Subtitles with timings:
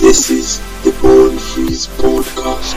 [0.00, 2.74] This is the Born Frees podcast.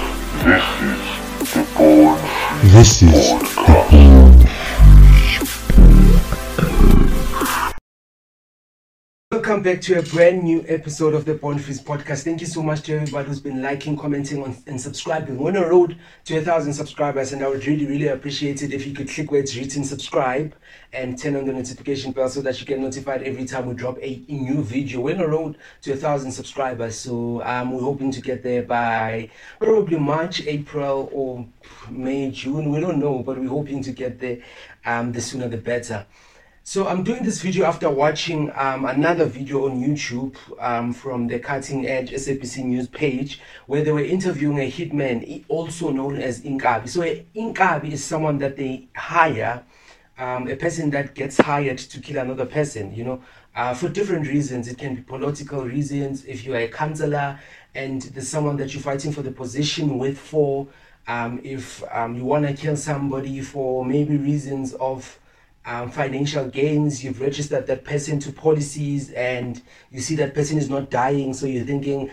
[2.73, 4.24] This is the Born
[9.55, 12.25] Welcome back to a brand new episode of the Born Frees podcast.
[12.25, 15.37] Thank you so much to everybody who's been liking, commenting, on, and subscribing.
[15.37, 18.73] We're on a road to a thousand subscribers, and I would really, really appreciate it
[18.73, 20.53] if you could click where it's written subscribe
[20.91, 23.97] and turn on the notification bell so that you get notified every time we drop
[23.99, 24.99] a, a new video.
[24.99, 28.63] We're on a road to a thousand subscribers, so um, we're hoping to get there
[28.63, 29.29] by
[29.61, 31.45] probably March, April, or
[31.89, 32.73] May, June.
[32.73, 34.39] We don't know, but we're hoping to get there.
[34.85, 36.05] Um, the sooner the better.
[36.67, 41.37] So I'm doing this video after watching um, another video on YouTube um, from the
[41.37, 46.89] Cutting Edge SABC News page where they were interviewing a hitman, also known as Inkabi.
[46.89, 47.01] So
[47.35, 49.63] Inkabi is someone that they hire,
[50.17, 53.21] um, a person that gets hired to kill another person, you know,
[53.55, 54.67] uh, for different reasons.
[54.67, 56.25] It can be political reasons.
[56.25, 57.39] If you are a counselor
[57.75, 60.65] and there's someone that you're fighting for the position with for,
[61.07, 65.19] um, if um, you want to kill somebody for maybe reasons of
[65.65, 70.69] um, financial gains, you've registered that person to policies, and you see that person is
[70.69, 72.11] not dying, so you're thinking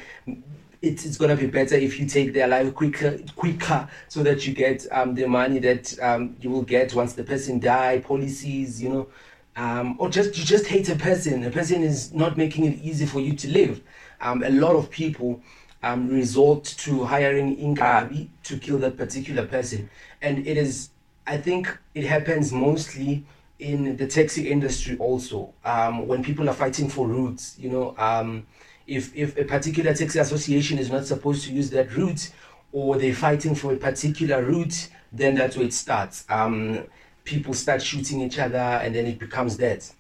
[0.81, 4.53] it's, it's gonna be better if you take their life quicker, quicker, so that you
[4.53, 8.89] get um, the money that um, you will get once the person die, policies, you
[8.89, 9.09] know,
[9.56, 11.44] um, or just you just hate a person.
[11.44, 13.81] A person is not making it easy for you to live.
[14.20, 15.42] Um, a lot of people
[15.83, 19.89] um, resort to hiring Inkabi to kill that particular person,
[20.20, 20.89] and it is.
[21.25, 23.25] I think it happens mostly
[23.62, 28.46] in the taxi industry also um, when people are fighting for routes you know um,
[28.86, 32.30] if, if a particular taxi association is not supposed to use that route
[32.72, 36.24] or they're fighting for a particular route then that's where it starts.
[36.28, 36.84] Um,
[37.24, 39.91] people start shooting each other and then it becomes that.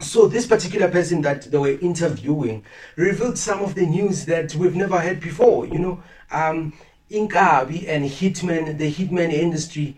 [0.00, 2.64] So this particular person that they were interviewing
[2.96, 6.02] revealed some of the news that we've never heard before you know.
[6.30, 6.72] Um,
[7.10, 9.96] Inkabi and hitman the hitman industry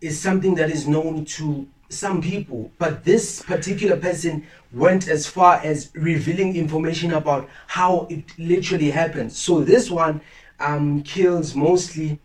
[0.00, 5.56] is something that is known to some people, but this particular person went as far
[5.56, 9.32] as revealing information about how it literally happened.
[9.32, 10.20] So this one
[10.60, 12.18] um, kills mostly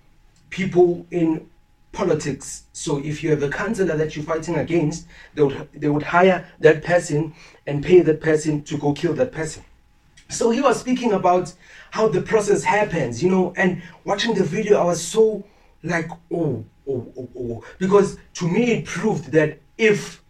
[0.52, 1.50] people in
[1.92, 2.66] politics.
[2.74, 6.46] So if you have a counselor that you're fighting against, they would they would hire
[6.60, 7.34] that person
[7.66, 9.64] and pay that person to go kill that person.
[10.30, 11.54] So he was speaking about
[11.92, 15.44] how the process happens, you know, and watching the video, I was so
[15.86, 17.64] like, oh, oh, oh, oh.
[17.78, 20.22] Because to me, it proved that if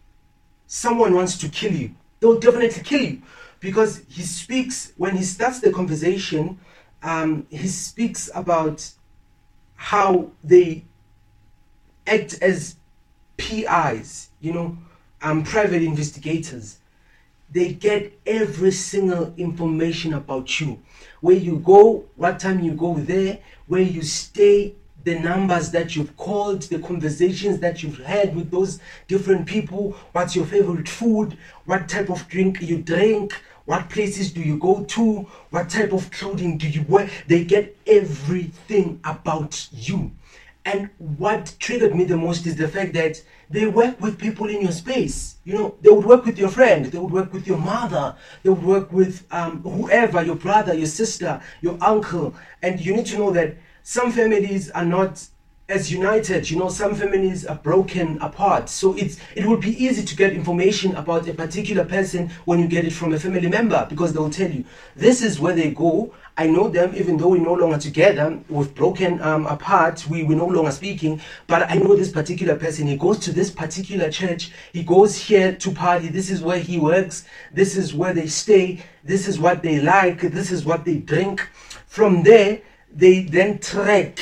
[0.66, 3.22] someone wants to kill you, they'll definitely kill you.
[3.60, 6.58] Because he speaks, when he starts the conversation,
[7.02, 8.88] um, he speaks about
[9.74, 10.84] how they
[12.06, 12.76] act as
[13.36, 14.78] PIs, you know,
[15.22, 16.78] um, private investigators.
[17.50, 20.82] They get every single information about you.
[21.20, 24.74] Where you go, what time you go there, where you stay,
[25.06, 30.34] the numbers that you've called, the conversations that you've had with those different people, what's
[30.34, 33.32] your favorite food, what type of drink you drink,
[33.66, 37.08] what places do you go to, what type of clothing do you wear.
[37.28, 40.10] They get everything about you.
[40.64, 44.60] And what triggered me the most is the fact that they work with people in
[44.60, 45.36] your space.
[45.44, 48.50] You know, they would work with your friend, they would work with your mother, they
[48.50, 52.34] would work with um, whoever, your brother, your sister, your uncle.
[52.60, 53.54] And you need to know that
[53.88, 55.24] some families are not
[55.68, 58.68] as united you know some families are broken apart.
[58.68, 62.66] So it's it would be easy to get information about a particular person when you
[62.66, 64.64] get it from a family member because they'll tell you
[64.96, 66.12] this is where they go.
[66.36, 70.36] I know them even though we're no longer together we've broken um, apart we, we're
[70.36, 72.88] no longer speaking but i know this particular person.
[72.88, 74.50] He goes to this particular church.
[74.72, 76.08] He goes here to party.
[76.08, 77.24] This is where he works.
[77.52, 78.82] This is where they stay.
[79.04, 80.22] This is what they like.
[80.22, 81.48] This is what they drink.
[81.86, 82.62] From there
[82.96, 84.18] they then track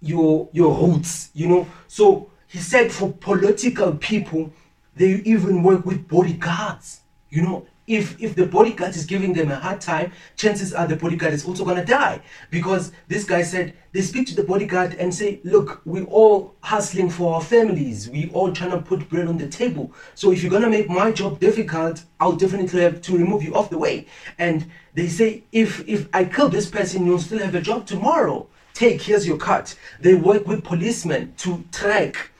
[0.00, 1.66] your your roots you know?
[1.86, 4.52] So he said for political people
[4.96, 9.56] they even work with bodyguards you know if if the bodyguard is giving them a
[9.56, 12.20] hard time chances are the bodyguard is also to die.
[12.50, 17.10] Because this guy said they speak to the bodyguard and say look we all hustling
[17.10, 18.08] for our families.
[18.10, 19.92] We all trying to put bread on the table.
[20.14, 23.70] So if you're to make my job difficult i'll definitely have to remove you off
[23.70, 24.06] the way.
[24.38, 28.46] And they say if if i kill this person you'll still have a job tomorrow.
[28.74, 29.74] Take here's your cut.
[30.00, 32.30] They work with policemen to track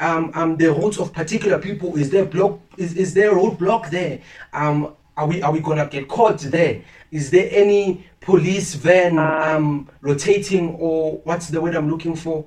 [0.00, 1.96] um, um, the routes of particular people.
[1.96, 4.20] Is there block is, is there roadblock there?
[4.52, 6.80] Um, are we are we gonna get caught there
[7.10, 12.46] is there any police van um, rotating or what's the word i'm looking for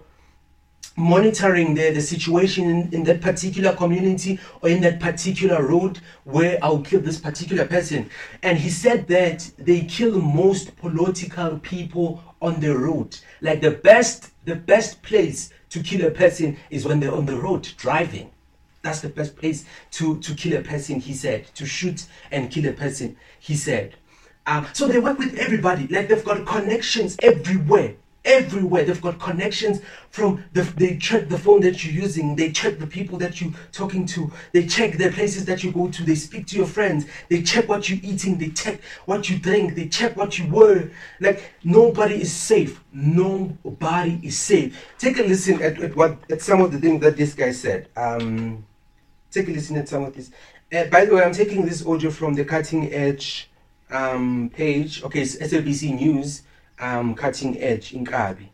[0.98, 6.60] monitoring the, the situation in, in that particular community or in that particular road where
[6.62, 8.10] I'll kill this particular person.
[8.44, 13.18] And he said that they kill most political people on the road.
[13.42, 17.38] Like the best the best place to kill a person is when they're on the
[17.38, 18.32] road driving.
[18.82, 21.48] That's the best place to, to kill a person, he said.
[21.56, 23.96] To shoot and kill a person, he said.
[24.48, 25.88] Um, so they work with everybody.
[25.88, 27.96] Like they've got connections everywhere
[28.26, 28.84] everywhere.
[28.84, 32.88] They've got connections from the, they check the phone that you're using, they check the
[32.88, 36.48] people that you're talking to, they check the places that you go to, they speak
[36.48, 40.16] to your friends, they check what you're eating, they check what you drink, they check
[40.16, 40.92] what you wear.
[41.20, 42.84] Like nobody is safe.
[42.94, 44.78] Nobody is safe.
[44.98, 47.88] Take a listen at, at what at some of the things that this guy said.
[47.96, 48.66] Um,
[49.32, 50.32] take a listen at some of this.
[50.74, 53.50] Uh, by the way, I'm taking this audio from the Cutting Edge
[53.90, 55.04] um, page.
[55.04, 56.44] Okay, it's SABC News
[56.82, 58.50] um, cutting edge in Kabi,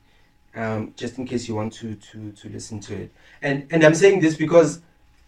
[0.56, 3.12] um, just in case you want to, to, to listen to it.
[3.41, 4.81] And, and I'm saying this because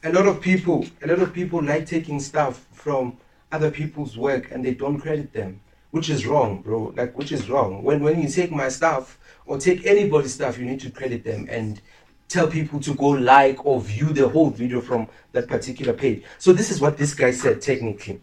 [0.04, 3.18] a lot of people, a lot of people like taking stuff from
[3.52, 5.62] other people's work and they don't credit them,
[5.92, 6.94] which is wrong, bro.
[6.96, 7.84] Like, which is wrong.
[7.84, 11.48] When, when you take my stuff or take anybody's stuff, you need to credit them
[11.50, 11.82] and
[12.30, 16.24] tell people to go like or view the whole video from that particular page.
[16.38, 18.20] So this is what this guy said technically.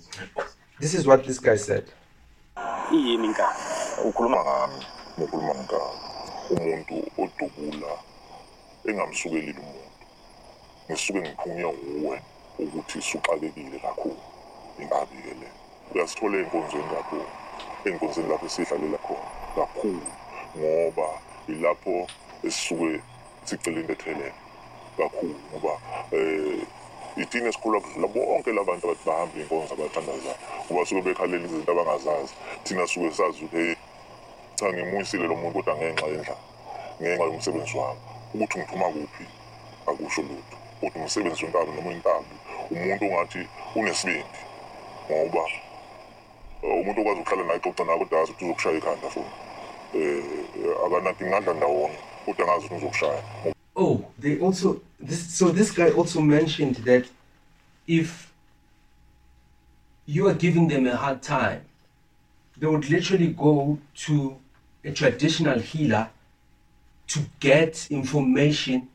[0.81, 1.85] This is what this guy said.
[10.91, 12.23] ngisuke nguwe
[12.59, 14.17] ukuthi suxakekile kakhulu
[14.81, 15.49] ingabi ke le
[15.95, 17.19] uyasithola ey'nkonzweni lapho
[17.87, 18.47] ey'nkonzweni lapho
[19.07, 20.07] khona kakhulu
[20.59, 21.09] ngoba
[21.49, 22.07] ilapho
[22.47, 23.03] esisuke
[23.47, 24.33] sicela into ethelele
[24.97, 25.73] kakhulu ngoba
[26.13, 26.67] um
[27.17, 30.37] ithina esikhula kudlula bonke labantu abathi bahamba iy'nkonzo abathandazayo
[30.69, 32.35] ngoba suke bekhalela izinto abangazazi.
[32.65, 33.75] Thina suke sazi ukuthi hey
[34.57, 36.37] cha ngimuyisile lo muntu kodwa ngenxa yendlala
[37.01, 38.01] ngenxa yomsebenzi wami.
[38.35, 39.25] Ukuthi ngiphuma kuphi?
[39.87, 40.57] Akusho lutho.
[40.81, 42.35] Kodwa umsebenzi wenkabi noma inkabi
[42.71, 43.41] umuntu ongathi
[43.77, 44.41] unesibindi
[45.11, 45.45] ngoba
[46.63, 49.33] eh, umuntu okwazi ukuhlala naye xoxa naye kodwa azi ukuthi uzokushaya ikhanda foni
[49.95, 52.01] um akanaki ngandla ndawonye.
[53.75, 57.07] Oh, they also this so this guy also mentioned that
[57.87, 58.33] if
[60.07, 61.63] you are giving them a hard time,
[62.57, 64.37] they would literally go to
[64.85, 66.09] a traditional healer
[67.09, 68.89] to get information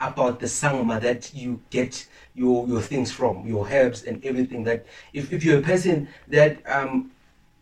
[0.00, 4.64] about the sangoma that you get your your things from, your herbs and everything.
[4.64, 7.10] That if, if you're a person that um,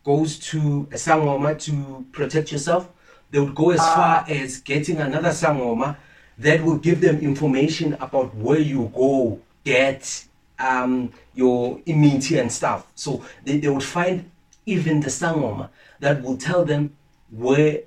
[0.04, 2.90] goes to a sangoma to protect yourself,
[3.30, 5.96] they would go as far as getting another sangoma
[6.38, 10.24] that will give them information about where you go get
[10.58, 12.86] um, your immunity and stuff.
[12.94, 14.30] So they, they would find
[14.64, 15.70] even the sangoma
[16.00, 16.94] that will tell them
[17.30, 17.80] where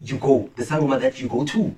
[0.00, 1.74] you go, the sangoma that you go to.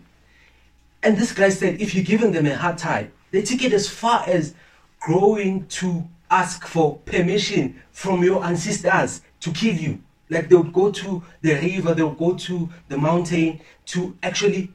[1.03, 3.89] And this guy said, if you're giving them a hard time, they take it as
[3.89, 4.55] far as
[5.07, 10.01] going to ask for permission from your ancestors to kill you.
[10.31, 14.73] Like they would go to the river, they would go to the mountain to actually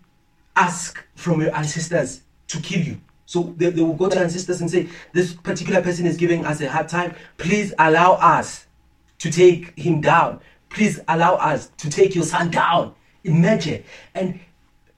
[0.55, 3.01] ask from your ancestors to kill you.
[3.25, 6.61] So they, they will go to ancestors and say, This particular person is giving us
[6.61, 7.13] a hard time.
[7.37, 8.65] Please allow us
[9.19, 10.39] to take him down.
[10.69, 12.95] Please allow us to take your son down.
[13.23, 13.83] Imagine.
[14.15, 14.39] And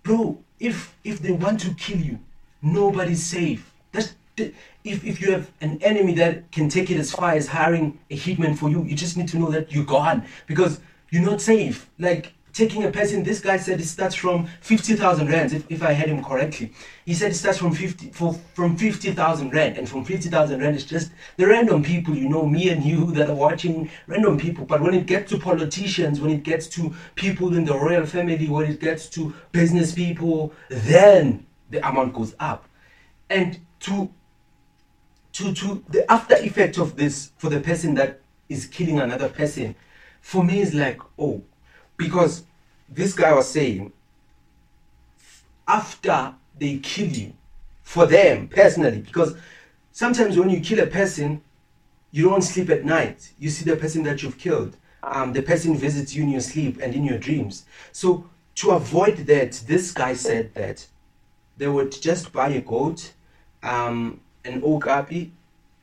[0.04, 2.20] bro, if if they want to kill you,
[2.62, 3.74] nobody's safe.
[3.92, 8.00] That's if, if you have an enemy that can take it as far as hiring
[8.10, 10.80] a hitman for you, you just need to know that you're gone because
[11.10, 11.90] you're not safe.
[12.00, 15.94] Like taking a person, this guy said it starts from 50,000 rands, if, if I
[15.94, 16.72] heard him correctly.
[17.06, 20.86] He said it starts from 50 for, from 50,000 rand, and from 50,000 rand, it's
[20.86, 24.66] just the random people, you know, me and you that are watching, random people.
[24.66, 28.48] But when it gets to politicians, when it gets to people in the royal family,
[28.48, 32.68] when it gets to business people, then the amount goes up.
[33.30, 34.12] And to
[35.34, 38.20] to to the after effect of this for the person that
[38.50, 39.76] is killing another person
[40.22, 41.42] for me is like oh
[41.98, 42.44] because
[42.90, 43.92] this guy was saying
[45.68, 47.34] after they kill you
[47.84, 49.36] for them personally because
[49.92, 51.42] sometimes when you kill a person
[52.14, 53.32] you don't sleep at night.
[53.40, 56.80] You see the person that you've killed um, the person visits you in your sleep
[56.82, 57.66] and in your dreams.
[57.92, 60.86] So to avoid that this guy said that
[61.58, 63.14] they would just buy a goat,
[63.64, 65.32] um, an okapi,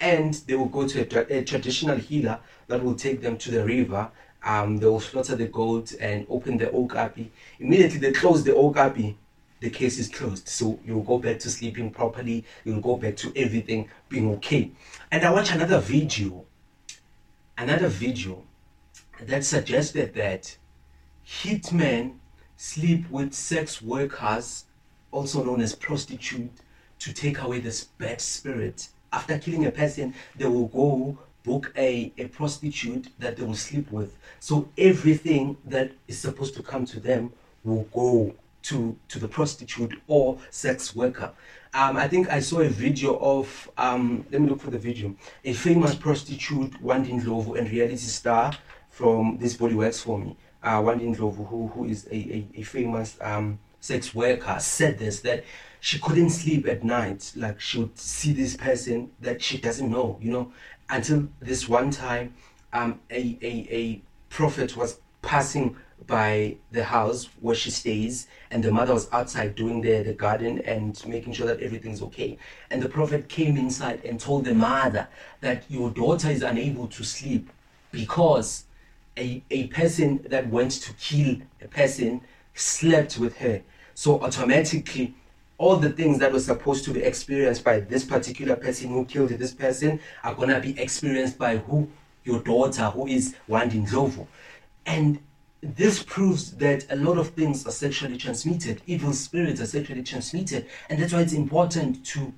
[0.01, 3.65] and they will go to a, a traditional healer that will take them to the
[3.65, 4.11] river.
[4.45, 7.31] Um, they will slaughter the goat and open the okapi.
[7.59, 9.17] Immediately they close the okapi,
[9.61, 10.49] the case is closed.
[10.49, 12.45] So you'll go back to sleeping properly.
[12.65, 14.71] You'll go back to everything being okay.
[15.11, 16.45] And I watched another video,
[17.57, 18.45] another video
[19.21, 20.57] that suggested that
[21.27, 22.15] hitmen
[22.57, 24.65] sleep with sex workers
[25.11, 26.51] also known as prostitute,
[27.01, 28.89] to take away this bad spirit.
[29.13, 33.91] After killing a person, they will go book a, a prostitute that they will sleep
[33.91, 34.17] with.
[34.41, 37.33] So everything that is supposed to come to them
[37.65, 41.33] will go to to the prostitute or sex worker.
[41.75, 45.15] Um, I think I saw a video of um, let me look for the video.
[45.45, 48.53] A famous prostitute, Wandin Lovo, and reality star
[48.91, 50.37] from this body works for me.
[50.63, 55.21] Uh, Wandin Lovo, who who is a, a, a famous um, sex worker, said this
[55.21, 55.45] that
[55.81, 57.33] she couldn't sleep at night.
[57.37, 60.53] Like she would see this person that she doesn't know, you know,
[60.91, 62.35] until this one time,
[62.73, 68.71] um, a, a, a prophet was passing by the house where she stays and the
[68.71, 72.39] mother was outside doing the, the garden and making sure that everything's okay
[72.71, 75.07] and the prophet came inside and told the mother
[75.41, 77.51] that your daughter is unable to sleep
[77.93, 78.65] because
[79.19, 82.21] a, a person that went to kill a person
[82.59, 83.63] slept with her.
[83.95, 85.15] So automatically
[85.59, 89.31] all the things that were supposed to be experienced by this particular person who killed
[89.31, 91.91] this person are to be experienced by who?
[92.25, 94.27] Your daughter who is Wandin Ndlovu.
[94.87, 95.19] And
[95.61, 98.83] this proves that a lot of things are sexually transmitted.
[98.87, 100.67] Evil spirits are sexually transmitted.
[100.89, 102.33] And that's why it's important to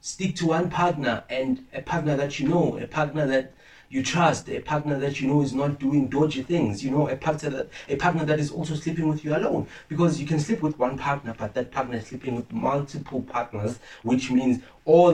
[0.00, 3.54] stick to one partner and a partner that you know a partner that
[3.92, 7.16] you trust a partner that you know is not doing dodgy things you know a
[7.16, 9.66] partner that a partner that is also sleeping with you alone.
[9.88, 13.78] Because you can sleep with one partner but that partner is sleeping with multiple partners
[14.02, 15.12] which means all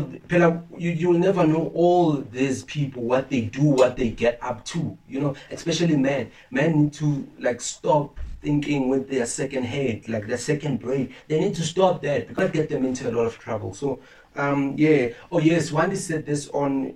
[0.79, 4.97] you you'll never know all these people what they do what they get up to
[5.09, 6.31] you know especially men.
[6.51, 11.13] Men need to like stop thinking with their second head like their second brain.
[11.27, 13.75] They need to stop that because that get them into a lot of trouble.
[13.75, 13.99] So
[14.37, 15.09] um yeah.
[15.33, 16.95] Oh yes Wendy said this on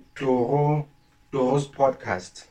[1.33, 2.45] Toro Toro's podcast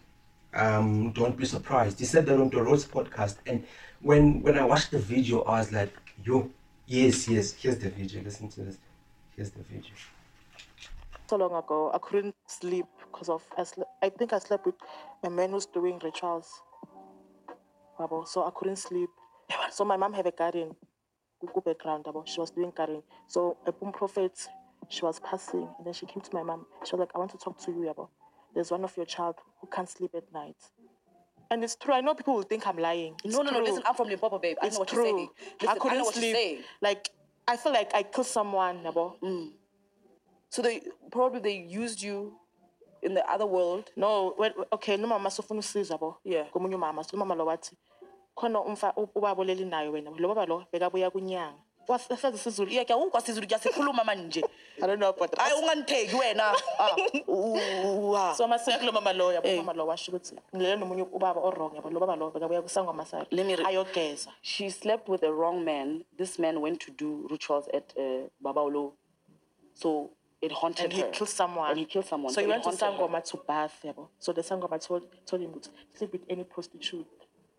[0.55, 3.65] um don't be surprised he said that on the Rose podcast and
[4.01, 6.51] when when I watched the video I was like yo
[6.87, 8.79] yes yes here's the video listen to this
[9.37, 9.93] here's the video
[11.33, 11.91] so long ago.
[11.95, 14.75] I couldn't sleep because of I, sle- I think I slept with
[15.25, 16.61] a man who's doing rituals.
[18.27, 19.09] So I couldn't sleep.
[19.71, 20.77] So my mom had a garden,
[21.65, 22.05] background.
[22.27, 23.03] She was doing garden.
[23.29, 24.47] So a boom prophet,
[24.91, 26.67] she was passing, and then she came to my mom.
[26.85, 28.09] She was like, "I want to talk to you, Yabo.
[28.55, 30.57] There's one of your child who can't sleep at night."
[31.51, 31.93] And it's true.
[31.95, 33.15] I know people will think I'm lying.
[33.25, 33.61] It's No, no, no.
[33.61, 34.57] Listen, I'm from Limpopo, babe.
[34.63, 35.05] I it's know what true.
[35.05, 35.29] you're saying.
[35.29, 36.65] I Listen, I couldn't know what you're sleep.
[36.81, 37.11] Like
[37.47, 39.21] I feel like I killed someone, Yabo.
[39.21, 39.53] Mm.
[40.49, 40.81] So they
[41.11, 42.35] probably they used you
[43.03, 43.91] in the other world.
[43.97, 46.47] no when, okay no mama sofuna usiza bo Yeah.
[46.51, 47.77] komunye umama so umama lo wathi
[48.37, 52.85] khona umfa u- ubaba oleli nayo wena lo baba lo bekabuya kunyanga wasazi isizulu Yeah,
[52.87, 54.45] kuyawukwa sizulu kuyasikhuluma manje.
[54.83, 56.53] I don't know but Hayi ungangitheki wena.
[56.79, 56.97] Ah,
[57.29, 58.35] u- wa.
[58.35, 59.57] so mase kulo mama lo yabo Eh.
[59.57, 63.27] mama lo washo ukuthi ngilele nomunye ubaba orong yabo lo baba lo bekabuya kusangwa masari
[63.31, 66.05] Let me re- ayogeza She slept with the wrong man.
[66.19, 68.93] This man went to do rituals at uh, Babaolo.
[69.75, 70.11] So
[70.41, 71.11] it haunted and he her.
[71.11, 72.33] killed someone And he killed someone.
[72.35, 72.93] so he went to haunted her.
[73.09, 77.07] sangoma to bath yabo so the sangoma told told him to sleep with any prostitute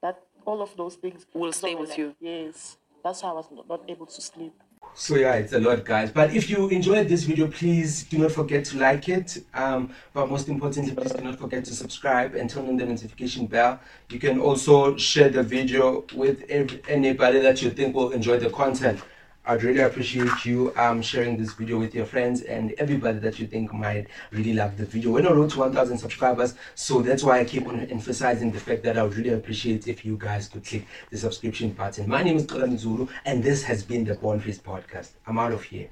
[0.01, 2.15] that all of those things Will stay with like, you.
[2.19, 4.53] yes that's why i was not, not able to sleep
[4.95, 6.11] So yeah, it's a lot, guys.
[6.11, 9.43] But if you enjoyed this video, please do not forget to like it.
[9.53, 13.47] Um, but most importantly, please do not forget to subscribe and turn on the notification
[13.47, 13.79] bell.
[14.09, 18.51] You can also share the video with ev- anybody that you think will enjoy the
[18.51, 19.01] content.
[19.45, 23.47] I'd really appreciate you um, sharing this video with your friends and everybody that you
[23.47, 25.11] think might really love the video.
[25.11, 28.83] We're on road to 1,000 subscribers, so that's why I keep on emphasizing the fact
[28.83, 32.07] that I would really appreciate if you guys could click the subscription button.
[32.07, 35.09] My name is Kolam Zulu, and this has been the Born Frees Podcast.
[35.27, 35.89] I'm out of here.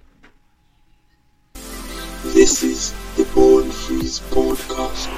[2.24, 5.10] This is the Born Frees Podcast.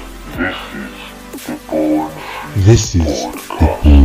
[2.64, 4.03] This is the